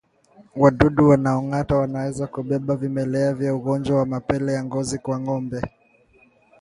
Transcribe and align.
Wadudu 0.55 1.09
wanaongata 1.09 1.75
wanaweza 1.77 2.27
kubeba 2.27 2.75
vimelea 2.75 3.33
vya 3.33 3.55
ugonjwa 3.55 3.97
wa 3.97 4.05
mapele 4.05 4.53
ya 4.53 4.63
ngozi 4.65 4.97
kwa 4.99 5.19
ngombe 5.19 5.61